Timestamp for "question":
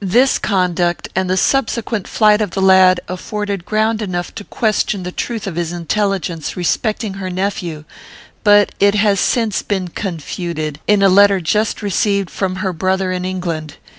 4.44-5.02